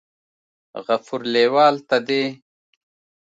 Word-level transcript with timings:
غفور 0.85 1.21
لیوال 1.33 1.75
ته 1.87 1.97
دې 2.07 2.23